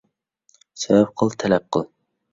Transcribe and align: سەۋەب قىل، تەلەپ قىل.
سەۋەب 0.85 1.11
قىل، 1.23 1.35
تەلەپ 1.45 1.69
قىل. 1.77 1.87